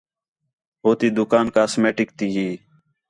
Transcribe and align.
ہو 0.81 0.89
تی 0.99 1.07
دُکان 1.17 1.45
کاسمیٹک 1.55 2.09
تی 2.17 2.27
ہی 2.35 2.49